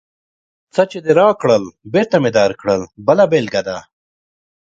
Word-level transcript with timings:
څه 0.73 0.81
چې 0.91 0.97
دې 1.05 1.13
راکړل، 1.21 1.63
بېرته 1.93 2.15
مې 2.21 2.31
درکړل 2.39 2.81
بله 3.07 3.23
بېلګه 3.31 3.61
ده. 3.67 3.77